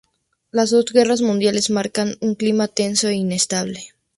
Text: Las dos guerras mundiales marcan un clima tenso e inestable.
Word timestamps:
Las 0.49 0.71
dos 0.71 0.85
guerras 0.85 1.21
mundiales 1.21 1.69
marcan 1.69 2.15
un 2.21 2.33
clima 2.33 2.67
tenso 2.67 3.07
e 3.09 3.13
inestable. 3.13 3.93